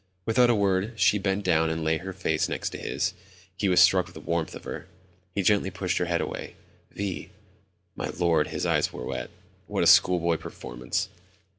[0.25, 3.13] Without a word she bent down and lay her face next to his.
[3.55, 4.87] He was struck with the warmth of her.
[5.35, 6.55] He gently pushed her head away.
[6.89, 7.29] "Vi."
[7.95, 9.29] (My Lord, his eyes were wet...
[9.67, 11.07] what a schoolboy performance!)